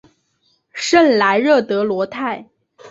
[0.73, 2.49] 圣莱热德罗泰。